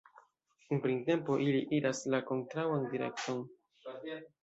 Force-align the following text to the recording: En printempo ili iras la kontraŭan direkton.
En 0.75 0.79
printempo 0.85 1.37
ili 1.49 1.61
iras 1.81 2.03
la 2.15 2.23
kontraŭan 2.33 2.91
direkton. 2.97 3.49